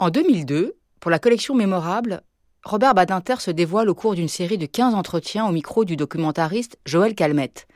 [0.00, 2.22] En 2002, pour la collection Mémorable,
[2.64, 6.78] Robert Badinter se dévoile au cours d'une série de 15 entretiens au micro du documentariste
[6.84, 7.68] Joël Calmette.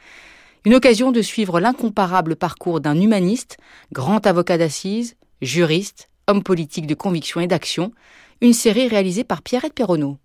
[0.65, 3.57] Une occasion de suivre l'incomparable parcours d'un humaniste,
[3.93, 7.93] grand avocat d'assises, juriste, homme politique de conviction et d'action,
[8.41, 10.19] une série réalisée par Pierrette Perronneau.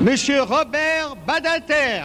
[0.00, 2.04] Monsieur Robert Badinter.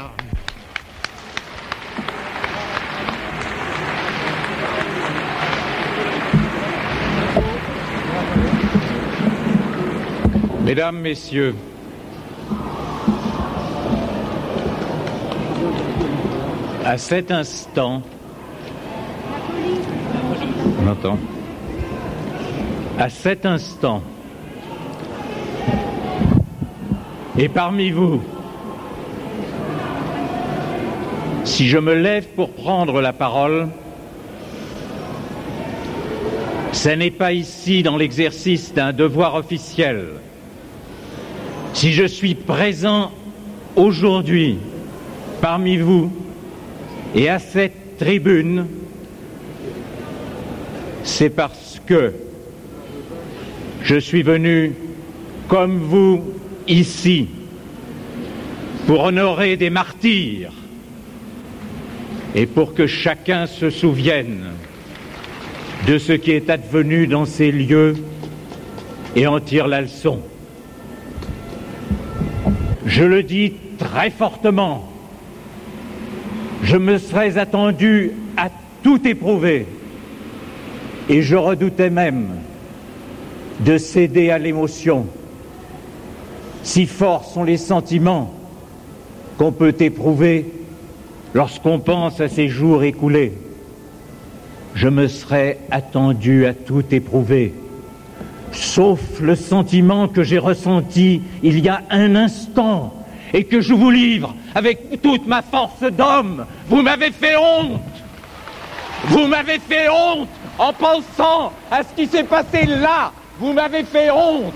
[10.67, 11.55] Mesdames, Messieurs,
[16.83, 18.01] à cet instant,
[20.81, 21.17] on
[22.99, 24.03] à cet instant,
[27.37, 28.21] et parmi vous,
[31.45, 33.69] si je me lève pour prendre la parole,
[36.73, 40.07] ce n'est pas ici dans l'exercice d'un devoir officiel.
[41.77, 43.11] Si je suis présent
[43.75, 44.57] aujourd'hui
[45.41, 46.11] parmi vous
[47.13, 48.65] et à cette tribune,
[51.03, 52.15] c'est parce que
[53.83, 54.73] je suis venu
[55.47, 56.23] comme vous
[56.67, 57.27] ici
[58.87, 60.53] pour honorer des martyrs
[62.33, 64.45] et pour que chacun se souvienne
[65.85, 67.93] de ce qui est advenu dans ces lieux
[69.15, 70.23] et en tire la leçon.
[72.87, 74.87] Je le dis très fortement,
[76.63, 78.47] je me serais attendu à
[78.81, 79.65] tout éprouver.
[81.09, 82.29] Et je redoutais même
[83.59, 85.05] de céder à l'émotion.
[86.63, 88.33] Si forts sont les sentiments
[89.37, 90.45] qu'on peut éprouver
[91.33, 93.33] lorsqu'on pense à ces jours écoulés,
[94.75, 97.53] je me serais attendu à tout éprouver
[98.57, 102.93] sauf le sentiment que j'ai ressenti il y a un instant
[103.33, 106.45] et que je vous livre avec toute ma force d'homme.
[106.67, 107.81] Vous m'avez fait honte.
[109.05, 113.11] Vous m'avez fait honte en pensant à ce qui s'est passé là.
[113.39, 114.53] Vous m'avez fait honte.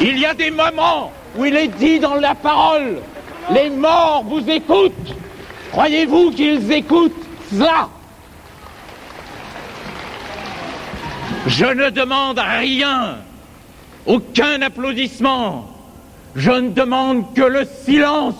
[0.00, 2.98] Il y a des moments où il est dit dans la parole,
[3.52, 5.14] les morts vous écoutent.
[5.70, 7.12] Croyez-vous qu'ils écoutent
[7.52, 7.88] cela?
[11.46, 13.18] Je ne demande rien,
[14.06, 15.66] aucun applaudissement.
[16.34, 18.34] Je ne demande que le silence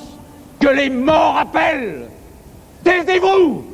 [0.61, 2.09] que les morts appellent.
[2.85, 3.65] Taisez-vous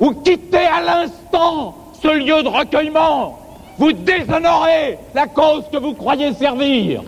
[0.00, 3.40] ou quittez à l'instant ce lieu de recueillement.
[3.78, 7.02] Vous déshonorez la cause que vous croyez servir.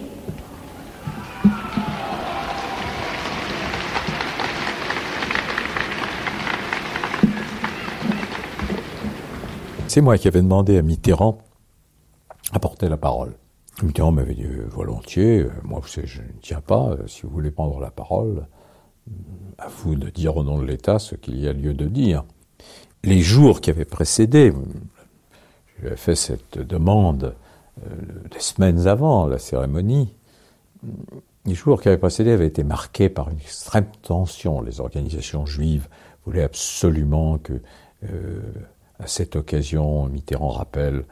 [9.88, 11.38] C'est moi qui avais demandé à Mitterrand
[12.52, 13.32] à porter la parole.
[13.82, 17.22] Mitterrand m'avait dit euh, volontiers, euh, moi vous savez, je ne tiens pas, euh, si
[17.22, 18.46] vous voulez prendre la parole,
[19.58, 22.24] à vous de dire au nom de l'État ce qu'il y a lieu de dire.
[23.04, 24.52] Les jours qui avaient précédé,
[25.80, 27.34] j'avais fait cette demande
[28.32, 30.12] des semaines avant la cérémonie,
[31.44, 34.60] les jours qui avaient précédé avaient été marqués par une extrême tension.
[34.60, 35.86] Les organisations juives
[36.24, 37.60] voulaient absolument que
[38.98, 41.04] à cette occasion, Mitterrand rappelle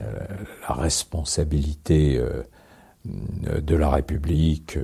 [0.00, 0.26] euh,
[0.68, 2.42] la responsabilité euh,
[3.04, 4.78] de la République,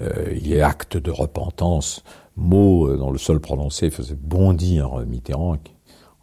[0.00, 2.02] euh, il a acte de repentance,
[2.36, 5.58] mot dont le seul prononcé faisait bondir Mitterrand,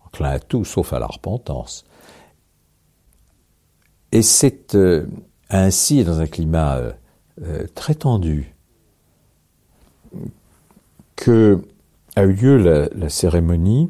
[0.06, 1.86] enclin à tout sauf à la repentance.
[4.12, 4.78] Et c'est
[5.50, 6.82] ainsi, dans un climat
[7.74, 8.56] très tendu,
[11.16, 11.64] que
[12.16, 13.90] a eu lieu la cérémonie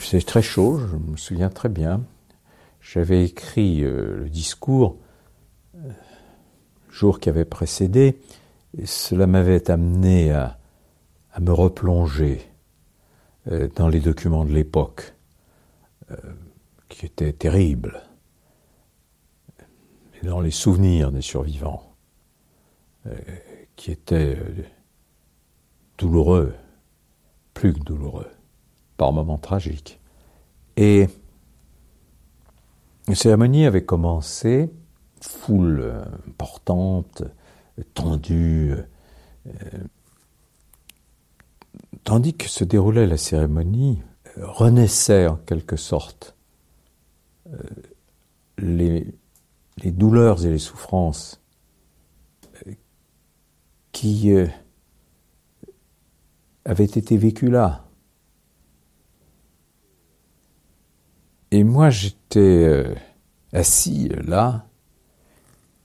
[0.00, 2.02] c'est très chaud, je me souviens très bien.
[2.80, 4.96] J'avais écrit euh, le discours
[5.74, 5.92] le euh,
[6.90, 8.20] jour qui avait précédé,
[8.76, 10.56] et cela m'avait amené à,
[11.40, 12.40] me replonger
[13.48, 15.14] euh, dans les documents de l'époque,
[16.88, 18.02] qui étaient terribles,
[20.20, 21.94] et dans les souvenirs des survivants,
[23.76, 24.36] qui étaient
[25.98, 26.52] douloureux,
[27.54, 28.26] plus que douloureux
[29.00, 29.98] par moments tragiques.
[30.76, 31.08] Et
[33.08, 34.70] la cérémonie avait commencé,
[35.22, 37.22] foule importante,
[37.94, 38.74] tendue,
[39.46, 39.52] euh,
[42.04, 44.02] tandis que se déroulait la cérémonie,
[44.36, 46.36] renaissaient en quelque sorte
[47.48, 47.56] euh,
[48.58, 49.06] les,
[49.82, 51.40] douleurs et les souffrances
[52.66, 52.72] euh,
[53.92, 54.30] qui
[56.66, 57.86] avaient été vécues là
[61.50, 62.84] Et moi, j'étais
[63.52, 64.66] assis là,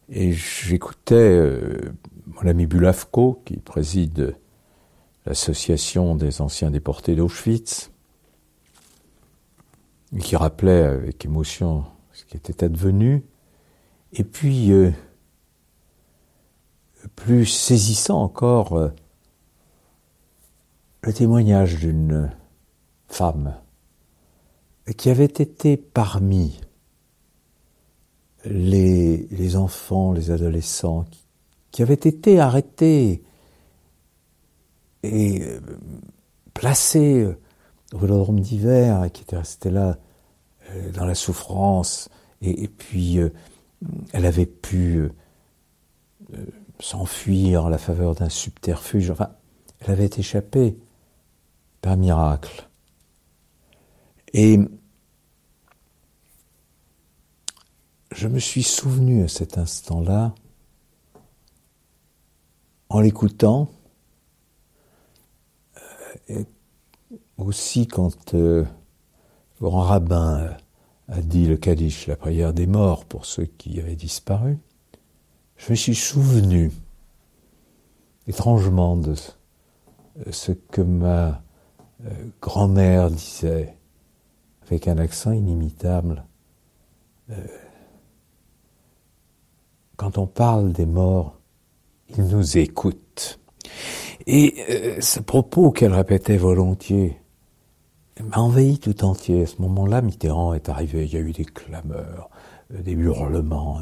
[0.10, 1.42] et j'écoutais
[2.28, 4.36] mon ami Bulavko, qui préside
[5.26, 7.92] l'association des anciens déportés d'Auschwitz,
[10.20, 13.24] qui rappelait avec émotion ce qui était advenu,
[14.14, 14.92] et puis euh,
[17.16, 18.90] plus saisissant encore euh,
[21.02, 22.32] le témoignage d'une
[23.08, 23.56] femme
[24.94, 26.60] qui avait été parmi
[28.46, 31.26] les, enfants, les adolescents, qui,
[31.72, 33.24] qui avaient été arrêtés
[35.04, 35.60] et euh,
[36.54, 37.28] placés
[37.94, 39.98] au vélodrome d'hiver, qui étaient restés là
[40.94, 42.10] dans la souffrance,
[42.42, 43.20] et, puis
[44.14, 45.10] elle avait pu
[46.80, 49.12] s'enfuir à la faveur d'un subterfuge.
[49.12, 49.30] Enfin,
[49.80, 50.78] elle avait échappé
[51.82, 52.68] par miracle.
[54.34, 54.60] Et
[58.16, 60.34] je me suis souvenu à cet instant-là,
[62.88, 63.68] en l'écoutant,
[66.30, 66.44] euh,
[67.38, 68.64] aussi quand euh,
[69.60, 70.56] le grand rabbin
[71.10, 74.58] a dit le Kaddish, la prière des morts pour ceux qui avaient disparu,
[75.58, 76.72] je me suis souvenu
[78.28, 79.14] étrangement de
[80.32, 81.44] ce que ma
[82.06, 82.10] euh,
[82.42, 83.76] grand-mère disait
[84.66, 86.24] avec un accent inimitable.
[87.30, 87.46] Euh,
[89.98, 91.36] quand on parle des morts,
[92.18, 93.40] ils nous écoutent.
[94.28, 97.20] Et euh, ce propos qu'elle répétait volontiers
[98.24, 99.44] m'a envahi tout entier.
[99.44, 102.30] À ce moment-là, Mitterrand est arrivé, il y a eu des clameurs,
[102.70, 103.82] des hurlements.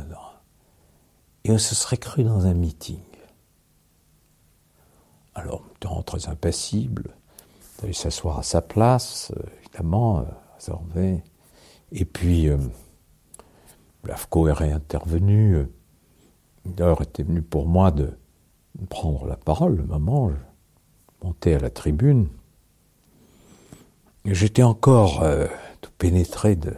[1.43, 2.99] Et on se serait cru dans un meeting.
[5.35, 7.15] Alors, Mitterrand, très impassible,
[7.79, 11.15] d'aller s'asseoir à sa place, euh, évidemment, euh,
[11.91, 12.57] Et puis, euh,
[14.07, 15.67] est réintervenu.
[16.65, 18.17] Euh, L'heure était venue pour moi de
[18.89, 22.27] prendre la parole, le moment, je montais à la tribune.
[24.25, 25.23] J'étais encore
[25.81, 26.73] tout pénétré de,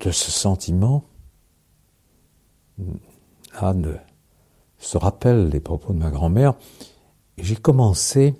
[0.00, 1.04] ce sentiment
[3.60, 3.96] là, de
[4.78, 6.54] se rappelle les propos de ma grand-mère.
[7.38, 8.34] J'ai commencé,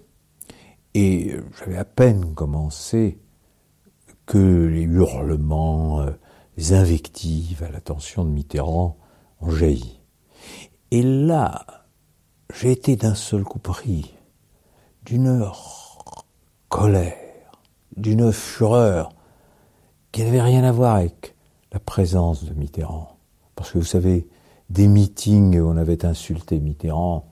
[0.94, 3.18] et j'avais à peine commencé,
[4.26, 6.10] que les hurlements, euh,
[6.56, 8.96] les invectives à l'attention de Mitterrand
[9.40, 10.00] ont jailli.
[10.90, 11.64] Et là,
[12.54, 14.14] j'ai été d'un seul coup pris
[15.04, 15.48] d'une
[16.68, 17.14] colère,
[17.96, 19.12] d'une fureur
[20.12, 21.34] qui n'avait rien à voir avec
[21.72, 23.16] la présence de Mitterrand.
[23.54, 24.26] Parce que vous savez,
[24.68, 27.28] des meetings où on avait insulté Mitterrand,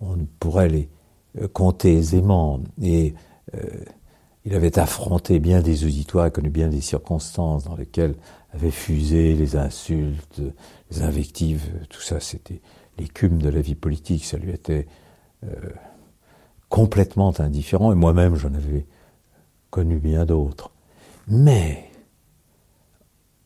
[0.00, 0.88] on pourrait les
[1.40, 2.60] euh, compter aisément.
[2.82, 3.14] Et
[3.54, 3.84] euh,
[4.44, 8.14] il avait affronté bien des auditoires connu bien des circonstances dans lesquelles
[8.52, 10.42] avaient fusé les insultes,
[10.90, 12.60] les invectives, tout ça, c'était
[12.98, 14.86] l'écume de la vie politique, ça lui était
[15.44, 15.70] euh,
[16.68, 18.86] complètement indifférent, et moi-même j'en avais
[19.70, 20.72] connu bien d'autres.
[21.28, 21.90] Mais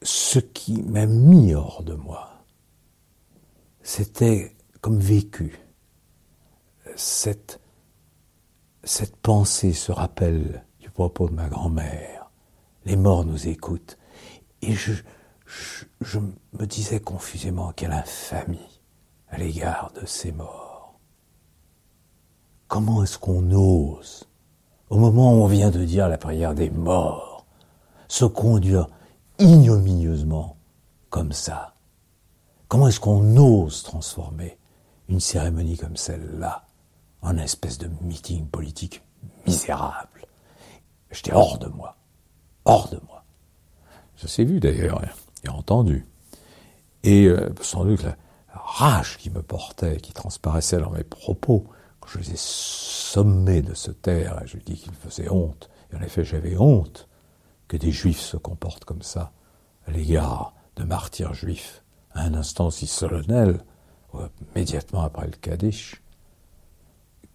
[0.02, 2.42] ce qui m'a mis hors de moi,
[3.82, 5.58] c'était comme vécu.
[6.96, 7.60] Cette,
[8.84, 12.30] cette pensée, ce rappel du propos de ma grand-mère.
[12.84, 13.98] Les morts nous écoutent.
[14.66, 18.80] Et je, me disais confusément quelle infamie
[19.28, 20.98] à l'égard de ces morts.
[22.66, 24.24] Comment est-ce qu'on ose,
[24.88, 27.44] au moment où on vient de dire la prière des morts,
[28.08, 28.88] se conduire
[29.38, 30.56] ignominieusement
[31.10, 31.74] comme ça?
[32.68, 34.56] Comment est-ce qu'on ose transformer
[35.10, 36.64] une cérémonie comme celle-là
[37.20, 39.02] en espèce de meeting politique
[39.46, 40.26] misérable?
[41.10, 41.98] J'étais hors de moi.
[42.64, 43.13] Hors de moi.
[44.16, 45.02] Ça s'est vu d'ailleurs
[45.44, 46.06] et entendu.
[47.02, 48.16] Et euh, sans doute la
[48.52, 51.66] rage qui me portait, qui transparaissait dans mes propos,
[52.00, 55.96] quand je les ai sommés de se taire, et je dis qu'ils faisaient honte, et
[55.96, 57.08] en effet j'avais honte
[57.68, 59.32] que des juifs se comportent comme ça
[59.86, 61.82] à l'égard de martyrs juifs
[62.14, 63.60] à un instant si solennel,
[64.54, 66.00] immédiatement après le Kaddish,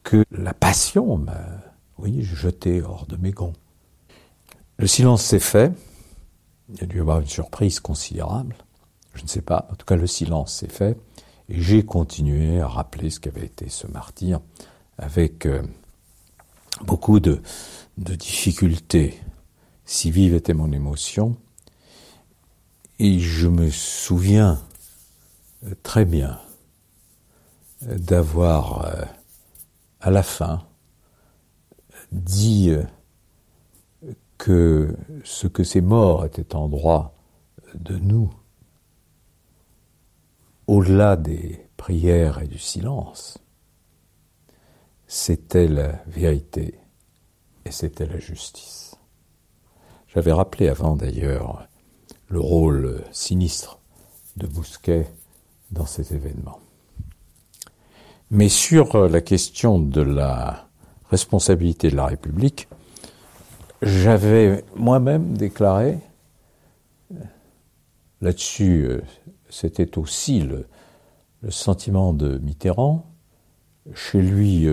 [0.03, 1.39] que la passion m'a,
[1.98, 3.53] oui, jeté hors de mes gonds.
[4.77, 5.74] Le silence s'est fait.
[6.69, 8.55] Il y a dû y avoir une surprise considérable.
[9.13, 9.67] Je ne sais pas.
[9.71, 10.97] En tout cas, le silence s'est fait.
[11.49, 14.39] Et j'ai continué à rappeler ce qu'avait été ce martyr
[14.97, 15.63] avec euh,
[16.81, 17.41] beaucoup de,
[17.97, 19.19] difficultés.
[19.85, 21.35] Si vive était mon émotion.
[22.99, 24.61] Et je me souviens
[25.83, 26.39] très bien
[27.81, 29.05] d'avoir euh,
[30.01, 30.65] à la fin
[32.11, 32.83] dit euh,
[34.39, 37.13] que ce que ces morts étaient en droit
[37.75, 38.31] de nous,
[40.65, 43.38] au-delà des prières et du silence,
[45.05, 46.79] c'était la vérité
[47.65, 48.96] et c'était la justice.
[50.08, 51.67] J'avais rappelé avant d'ailleurs
[52.29, 53.79] le rôle sinistre
[54.38, 55.12] de Bousquet
[55.72, 56.60] dans ces événements.
[58.31, 60.67] Mais sur la question de la
[61.10, 62.69] responsabilité de la République,
[63.81, 65.98] j'avais moi-même déclaré,
[68.21, 69.01] là-dessus
[69.50, 70.67] c'était aussi le,
[71.50, 73.05] sentiment de Mitterrand,
[73.93, 74.67] chez lui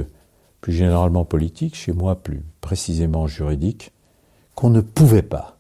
[0.61, 3.93] plus généralement politique, chez moi plus précisément juridique,
[4.57, 5.59] qu'on ne pouvait pas,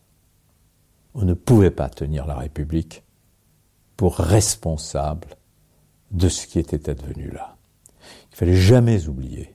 [1.14, 3.04] on ne pouvait pas tenir la République
[3.96, 5.28] pour responsable
[6.10, 7.56] de ce qui était advenu là.
[8.32, 9.54] Il fallait jamais oublier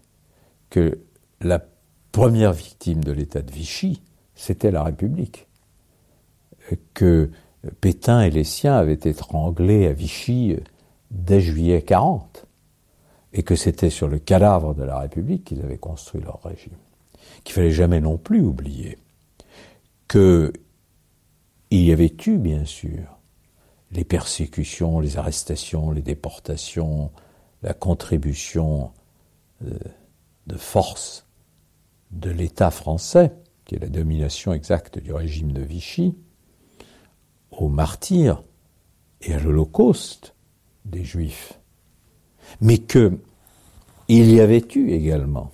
[0.69, 0.99] que
[1.41, 1.63] la
[2.11, 4.01] première victime de l'état de Vichy,
[4.35, 5.47] c'était la République.
[6.93, 7.31] Que
[7.79, 10.55] Pétain et les siens avaient étranglé à Vichy
[11.09, 12.45] dès juillet 40,
[13.33, 16.75] et que c'était sur le cadavre de la République qu'ils avaient construit leur régime.
[17.43, 18.97] Qu'il fallait jamais non plus oublier
[20.07, 20.51] qu'il
[21.71, 23.17] y avait eu, bien sûr,
[23.91, 27.11] les persécutions, les arrestations, les déportations,
[27.61, 28.91] la contribution
[29.65, 29.77] euh,
[30.47, 31.25] de force
[32.11, 33.31] de l'État français,
[33.65, 36.15] qui est la domination exacte du régime de Vichy,
[37.51, 38.43] aux martyrs
[39.21, 40.33] et à l'Holocauste
[40.85, 41.59] des Juifs,
[42.59, 43.19] mais que
[44.07, 45.51] il y avait eu également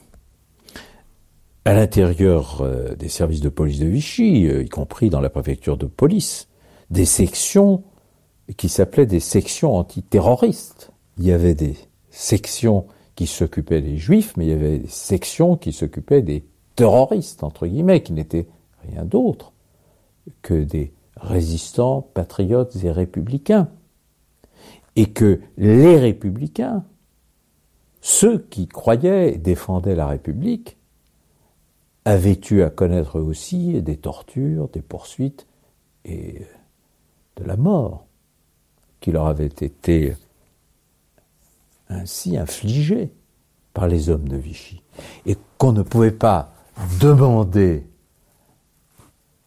[1.66, 5.78] à l'intérieur euh, des services de police de Vichy, euh, y compris dans la préfecture
[5.78, 6.48] de police,
[6.90, 7.84] des sections
[8.56, 10.92] qui s'appelaient des sections antiterroristes.
[11.18, 11.76] Il y avait des
[12.10, 12.88] sections
[13.18, 16.46] qui s'occupaient des juifs, mais il y avait des sections qui s'occupaient des
[16.76, 18.48] terroristes, entre guillemets, qui n'étaient
[18.88, 19.54] rien d'autre
[20.44, 23.70] que des résistants, patriotes et républicains.
[24.96, 26.86] Et que les républicains,
[28.02, 30.78] ceux qui croyaient et défendaient la République,
[32.06, 35.48] avaient eu à connaître aussi des tortures, des poursuites
[36.06, 36.44] et
[37.36, 38.06] de la mort
[39.00, 40.16] qui leur avait été
[41.90, 43.14] ainsi infligée
[43.74, 44.82] par les hommes de Vichy.
[45.26, 46.52] Et qu'on ne pouvait pas
[47.00, 47.88] demander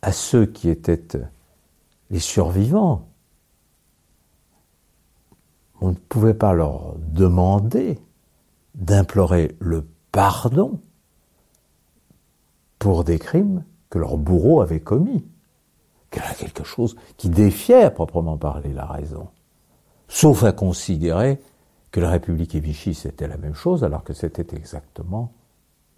[0.02, 1.20] à ceux qui étaient
[2.10, 3.08] les survivants,
[5.80, 7.98] on ne pouvait pas leur demander
[8.74, 10.80] d'implorer le pardon
[12.78, 15.24] pour des crimes que leur bourreau avait commis.
[16.10, 19.28] Quelque chose qui défiait à proprement parler la raison.
[20.08, 21.40] Sauf à considérer
[21.90, 25.32] que la République et Vichy c'était la même chose alors que c'était exactement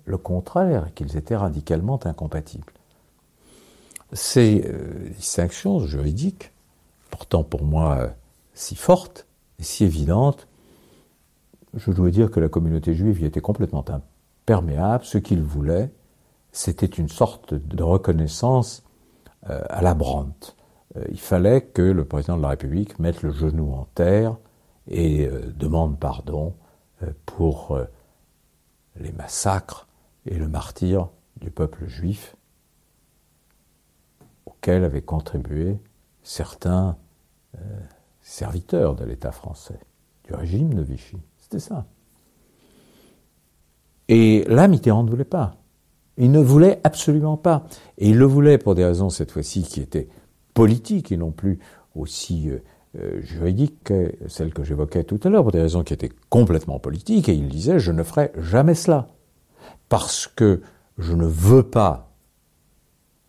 [0.04, 2.72] le contraire, qu'ils étaient radicalement incompatibles.
[4.12, 6.52] Ces euh, distinctions juridiques,
[7.10, 8.08] pourtant pour moi euh,
[8.54, 9.26] si fortes
[9.58, 10.48] et si évidentes,
[11.74, 15.04] je dois dire que la communauté juive y était complètement imperméable.
[15.04, 15.90] Ce qu'ils voulaient,
[16.50, 18.82] c'était une sorte de reconnaissance
[19.48, 20.54] euh, à la Brandt.
[21.10, 24.36] il fallait que le président de la République mette le genou en terre
[24.88, 26.54] et demande pardon
[27.26, 27.78] pour
[28.96, 29.86] les massacres
[30.26, 31.08] et le martyr
[31.40, 32.36] du peuple juif
[34.46, 35.78] auquel avaient contribué
[36.22, 36.96] certains
[37.56, 37.58] euh,
[38.20, 39.80] serviteurs de l'État français,
[40.24, 41.16] du régime de Vichy.
[41.38, 41.86] C'était ça.
[44.08, 45.56] Et là, Mitterrand ne voulait pas.
[46.18, 47.66] Il ne voulait absolument pas.
[47.98, 50.08] Et il le voulait pour des raisons, cette fois-ci, qui étaient
[50.54, 51.58] politiques et non plus
[51.94, 52.50] aussi
[52.96, 56.12] euh, euh, juridiques que celles que j'évoquais tout à l'heure, pour des raisons qui étaient
[56.30, 57.28] complètement politiques.
[57.28, 59.08] Et il disait, je ne ferai jamais cela
[59.88, 60.62] parce que
[60.98, 62.10] je ne veux pas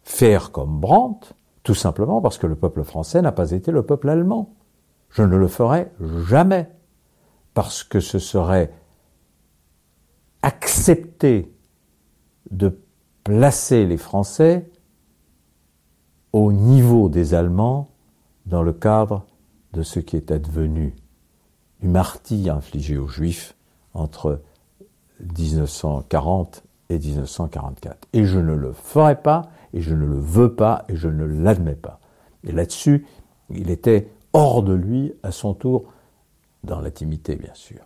[0.04, 4.10] faire comme Brandt, tout simplement parce que le peuple français n'a pas été le peuple
[4.10, 4.54] allemand.
[5.10, 5.92] Je ne le ferai
[6.28, 6.70] jamais,
[7.54, 8.72] parce que ce serait
[10.42, 11.54] accepter
[12.52, 12.80] de
[13.24, 14.70] placer les Français
[16.34, 17.92] au niveau des Allemands
[18.46, 19.26] dans le cadre
[19.74, 20.96] de ce qui est advenu
[21.82, 23.56] du martyr infligé aux Juifs
[23.94, 24.42] entre
[25.20, 28.08] 1940 et 1944.
[28.14, 31.26] Et je ne le ferai pas, et je ne le veux pas, et je ne
[31.26, 32.00] l'admets pas.
[32.44, 33.06] Et là-dessus,
[33.50, 35.86] il était hors de lui, à son tour,
[36.64, 37.82] dans l'intimité, bien sûr.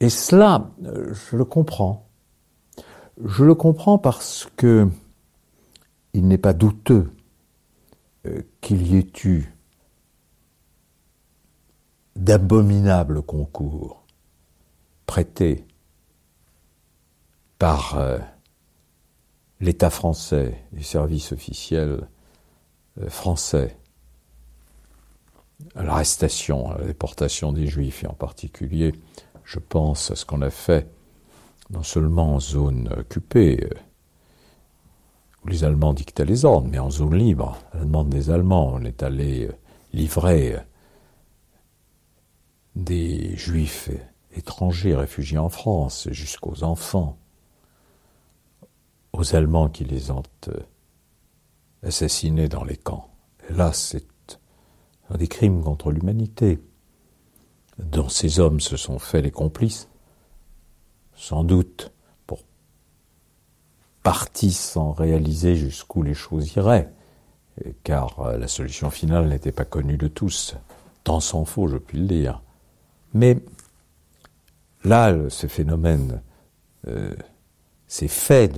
[0.00, 2.06] Et cela, euh, je le comprends.
[3.24, 4.88] Je le comprends parce que
[6.12, 7.10] il n'est pas douteux
[8.26, 9.51] euh, qu'il y ait eu
[12.16, 14.04] d'abominables concours
[15.06, 15.66] prêtés
[17.58, 18.18] par euh,
[19.60, 22.08] l'État français, les services officiels
[23.00, 23.76] euh, français.
[25.76, 28.92] À l'arrestation, à la déportation des Juifs, et en particulier,
[29.44, 30.88] je pense à ce qu'on a fait
[31.70, 33.74] non seulement en zone occupée, euh,
[35.44, 38.72] où les Allemands dictaient les ordres, mais en zone libre, à la demande des Allemands,
[38.74, 39.48] on est allé
[39.92, 40.56] livrer
[42.74, 43.90] des Juifs
[44.34, 47.18] étrangers réfugiés en France jusqu'aux enfants,
[49.12, 50.22] aux Allemands qui les ont
[51.82, 53.10] assassinés dans les camps.
[53.48, 54.06] Et là, c'est
[55.18, 56.60] des crimes contre l'humanité,
[57.78, 59.88] dont ces hommes se sont faits les complices,
[61.14, 61.92] sans doute
[62.26, 62.40] pour
[64.02, 66.90] partie sans réaliser jusqu'où les choses iraient,
[67.84, 70.56] car euh, la solution finale n'était pas connue de tous,
[71.04, 72.42] tant s'en faut, je puis le dire.
[73.14, 73.38] Mais
[74.84, 76.22] là, ce phénomène,
[76.86, 77.14] euh,
[77.86, 78.56] ces faits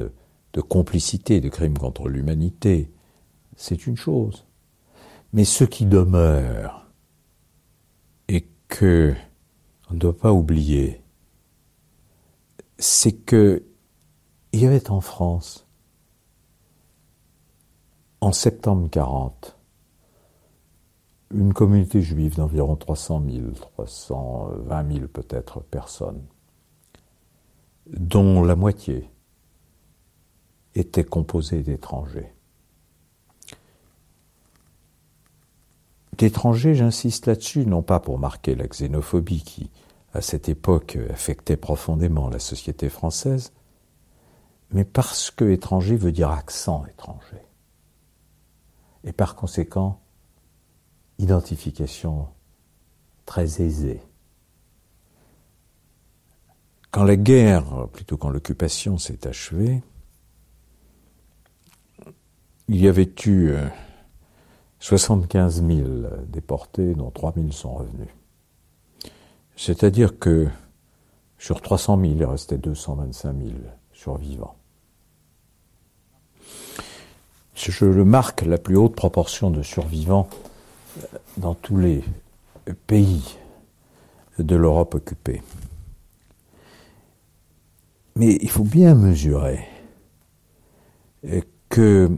[0.52, 2.90] de, complicité, de crimes contre l'humanité,
[3.56, 4.44] c'est une chose.
[5.32, 6.86] Mais ce qui demeure,
[8.28, 9.14] et que
[9.90, 11.02] on ne doit pas oublier,
[12.78, 13.64] c'est que
[14.52, 15.66] il y avait en France,
[18.20, 19.58] en septembre 40,
[21.34, 26.22] une communauté juive d'environ 300 000, 320 000 peut-être personnes,
[27.90, 29.10] dont la moitié
[30.74, 32.34] était composée d'étrangers.
[36.16, 39.70] d'étrangers, j'insiste là-dessus, non pas pour marquer la xénophobie qui,
[40.12, 43.52] à cette époque, affectait profondément la société française,
[44.70, 47.42] mais parce que étranger veut dire accent étranger.
[49.04, 50.00] Et par conséquent,
[51.18, 52.28] identification
[53.26, 54.00] très aisée.
[56.90, 59.82] Quand la guerre, plutôt quand l'occupation s'est achevée,
[62.68, 63.66] il y avait eu euh,
[64.80, 65.88] 75 000
[66.28, 68.08] déportés, dont 3 000 sont revenus.
[69.56, 70.48] C'est-à-dire que
[71.38, 73.50] sur 300 000, il restait 225 000
[73.92, 74.56] survivants.
[77.54, 80.28] Je le marque, la plus haute proportion de survivants
[81.36, 82.02] dans tous les
[82.86, 83.38] pays
[84.38, 85.42] de l'Europe occupée.
[88.16, 89.66] Mais il faut bien mesurer
[91.68, 92.10] que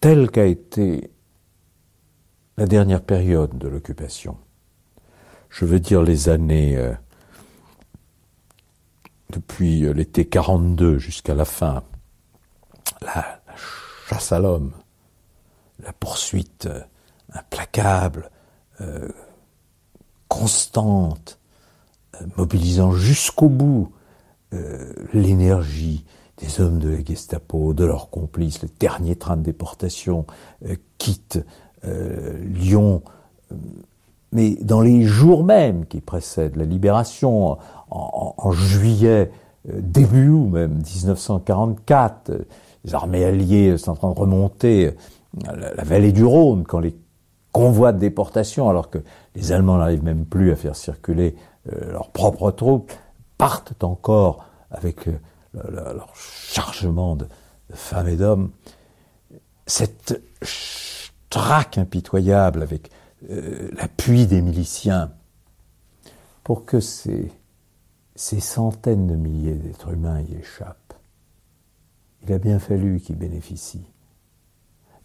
[0.00, 1.10] telle qu'a été
[2.56, 4.36] la dernière période de l'occupation,
[5.48, 6.92] je veux dire les années euh,
[9.30, 11.82] depuis euh, l'été 42 jusqu'à la fin,
[13.02, 13.40] la,
[14.08, 14.72] chasse à l'homme,
[15.84, 16.80] la poursuite euh,
[17.32, 18.30] implacable,
[20.26, 21.38] constante,
[22.36, 23.92] mobilisant jusqu'au bout
[25.12, 26.04] l'énergie,
[26.38, 30.26] des hommes de la Gestapo, de leurs complices, le dernier train de déportation
[30.66, 31.44] euh, quitte
[31.84, 33.02] euh, Lyon.
[34.32, 37.58] Mais dans les jours même qui précèdent la libération,
[37.90, 39.30] en, juillet,
[39.68, 42.32] euh, début août même, 1944,
[42.84, 44.94] les armées alliées sont en train de remonter
[45.42, 46.96] la, vallée du Rhône quand les
[47.52, 48.98] convois de déportation, alors que
[49.34, 52.92] les Allemands n'arrivent même plus à faire circuler leurs propres troupes,
[53.38, 55.08] partent encore avec
[55.54, 57.26] leur chargement de,
[57.72, 58.50] femmes et d'hommes,
[59.66, 60.20] cette
[61.30, 62.90] traque impitoyable avec
[63.30, 65.12] euh, l'appui des miliciens,
[66.42, 67.30] pour que ces
[68.16, 70.94] centaines de milliers d'êtres humains y échappent,
[72.22, 73.86] il a bien fallu qu'ils bénéficient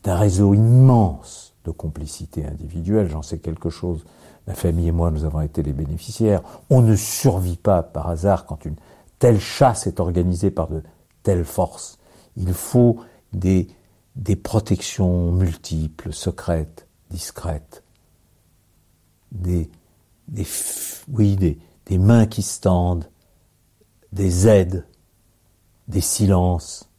[0.03, 3.09] d'un réseau immense de complicité individuelle.
[3.09, 4.05] J'en sais quelque chose.
[4.47, 6.41] Ma famille et moi, nous avons été les bénéficiaires.
[6.69, 8.75] On ne survit pas par hasard quand une
[9.19, 10.81] telle chasse est organisée par de
[11.23, 11.99] telles forces.
[12.37, 13.01] Il faut
[13.33, 13.67] des,
[14.41, 17.83] protections multiples, secrètes, discrètes,
[19.31, 19.69] des,
[21.11, 23.09] oui, des mains qui se tendent,
[24.11, 24.85] des aides,
[25.87, 26.89] des silences,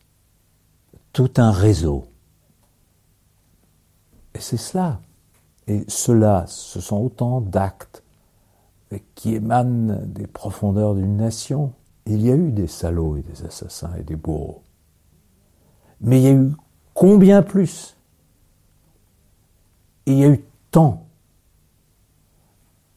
[1.12, 2.09] tout un réseau.
[4.34, 5.00] Et c'est cela.
[5.66, 8.02] Et cela, ce sont autant d'actes
[9.14, 11.72] qui émanent des profondeurs d'une nation.
[12.06, 14.62] Il y a eu des salauds et des assassins et des bourreaux.
[16.00, 16.50] Mais il y a eu
[16.94, 17.96] combien plus?
[20.06, 21.06] Il y a eu tant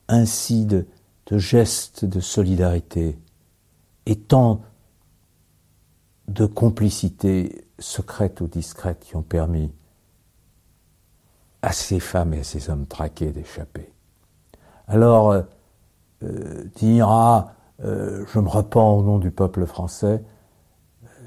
[0.08, 0.86] ainsi de,
[1.32, 3.18] gestes de solidarité
[4.06, 4.62] et tant
[6.28, 9.72] de complicité secrète ou discrète qui ont permis
[11.64, 13.92] à ces femmes et à ces hommes traqués d'échapper.
[14.88, 15.42] Alors, euh,
[16.24, 20.22] euh dire, ah, euh, je me repens au nom du peuple français.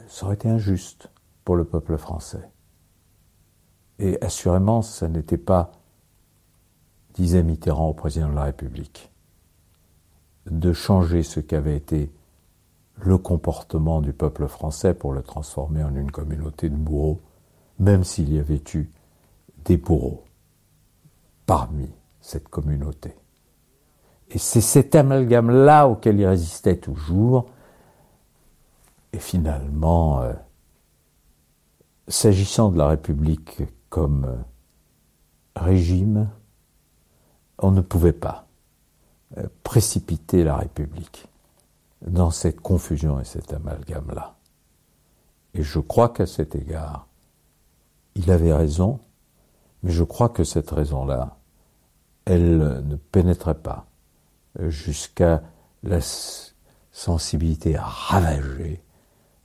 [0.09, 1.09] ça aurait été injuste
[1.45, 2.51] pour le peuple français.
[3.99, 5.73] Et assurément, ça n'était pas,
[7.15, 9.11] disait Mitterrand au président de la République,
[10.51, 12.13] de changer ce qu'avait été
[12.99, 17.23] le comportement du peuple français pour le transformer en une communauté de bourreaux,
[17.79, 18.91] même s'il y avait eu
[19.65, 20.26] des bourreaux
[21.47, 21.89] parmi
[22.21, 23.15] cette communauté.
[24.31, 27.47] Et c'est cet amalgame-là auquel il résistait toujours.
[29.13, 30.33] Et finalement, euh,
[32.09, 34.37] s'agissant de la République comme euh,
[35.55, 36.29] régime,
[37.59, 38.47] on ne pouvait pas
[39.39, 41.29] euh, précipiter la République
[42.07, 44.37] dans cette confusion et cet amalgame-là.
[45.55, 47.07] Et je crois qu'à cet égard,
[48.15, 49.01] il avait raison,
[49.83, 51.37] mais je crois que cette raison-là,
[52.25, 53.87] elle ne pénétrait pas
[54.59, 55.43] jusqu'à
[55.83, 56.01] la
[56.93, 58.83] sensibilité ravagée,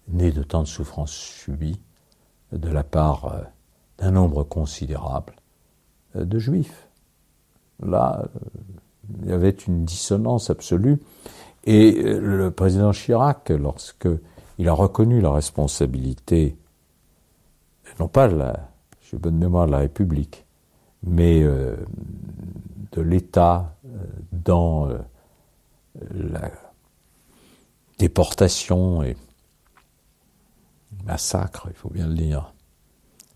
[0.07, 1.79] née de tant de souffrances subies
[2.51, 3.41] de la part euh,
[3.97, 5.35] d'un nombre considérable
[6.15, 6.87] euh, de juifs.
[7.81, 8.39] Là, euh,
[9.21, 10.99] il y avait une dissonance absolue.
[11.65, 14.07] Et le président Chirac, lorsque
[14.57, 16.57] il a reconnu la responsabilité,
[17.99, 18.70] non pas la,
[19.11, 20.45] j'ai bonne mémoire de la République,
[21.03, 23.75] mais de l'État
[24.31, 24.97] dans euh,
[26.13, 26.51] la
[27.99, 29.15] déportation et
[31.05, 32.53] massacre, il faut bien le dire,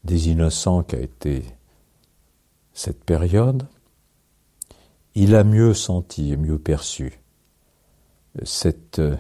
[0.04, 1.46] des innocents qui a été
[2.74, 3.68] cette période,
[5.14, 7.20] il a mieux senti et mieux perçu
[8.44, 9.16] cette euh,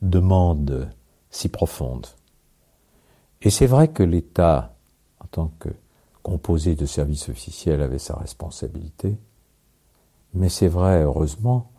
[0.00, 0.90] demande
[1.30, 2.06] si profonde.
[3.42, 4.74] Et c'est vrai que l'État,
[5.20, 5.68] en tant que
[6.26, 9.16] composé de services officiels, avait sa responsabilité,
[10.34, 11.70] mais c'est vrai, heureusement,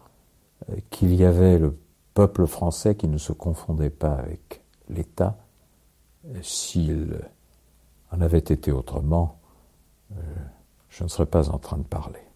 [0.69, 1.77] euh, qu'il y avait le
[2.13, 5.35] peuple français qui ne se confondait pas avec l'État.
[6.41, 7.19] S'il
[8.09, 9.37] en avait été autrement,
[10.13, 10.21] euh,
[10.87, 12.26] je ne serais pas en train de parler.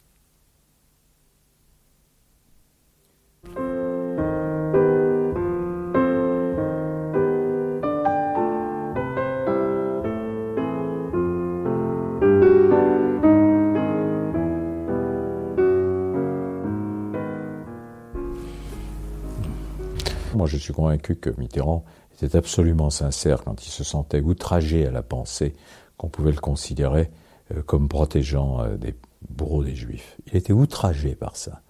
[20.35, 21.83] Moi, je suis convaincu que Mitterrand
[22.21, 25.53] était absolument sincère quand il se sentait outragé à la pensée
[25.97, 27.09] qu'on pouvait le considérer
[27.51, 28.95] euh, comme protégeant euh, des
[29.29, 30.17] bourreaux des Juifs.
[30.27, 31.61] Il était outragé par ça.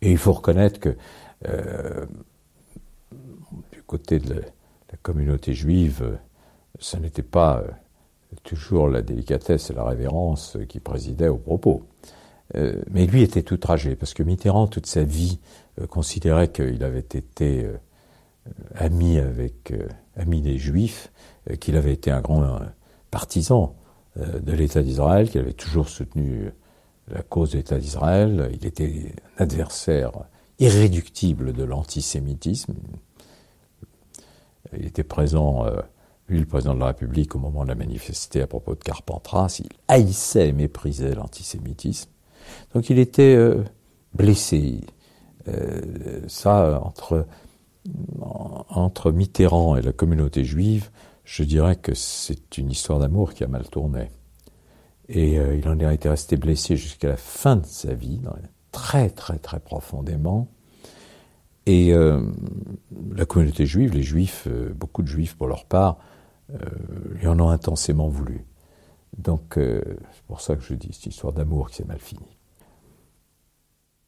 [0.00, 0.96] Et il faut reconnaître que
[1.48, 2.06] euh,
[3.72, 6.18] du côté de la communauté juive,
[6.78, 7.62] ce n'était pas
[8.42, 11.84] toujours la délicatesse et la révérence qui présidaient aux propos.
[12.54, 15.40] mais lui était outragé, parce que Mitterrand, toute sa vie,
[15.88, 17.68] considérait qu'il avait été
[18.74, 21.12] ami avec euh, ami des Juifs,
[21.50, 22.60] euh, qu'il avait été un grand
[23.10, 23.74] partisan
[24.16, 26.50] de l'État d'Israël, qu'il avait toujours soutenu
[27.08, 28.50] la cause de l'État d'Israël.
[28.54, 30.12] Il était un adversaire
[30.58, 32.72] irréductible de l'antisémitisme.
[34.72, 35.66] Il était présent,
[36.28, 39.60] lui, le président de la République, au moment de la manifestation à propos de Carpentras.
[39.62, 42.10] Il haïssait et méprisait l'antisémitisme.
[42.72, 43.38] Donc il était
[44.14, 44.80] blessé.
[46.26, 47.26] ça, entre
[48.20, 50.90] entre Mitterrand et la communauté juive,
[51.24, 54.10] je dirais que c'est une histoire d'amour qui a mal tourné.
[55.08, 58.20] Et euh, il en est été resté blessé jusqu'à la fin de sa vie,
[58.72, 60.48] très très très profondément.
[61.66, 62.22] Et euh,
[63.12, 65.98] la communauté juive, les juifs, euh, beaucoup de juifs pour leur part,
[67.10, 68.46] lui en ont intensément voulu.
[69.18, 72.35] Donc c'est pour ça que je dis cette histoire d'amour qui s'est mal finie.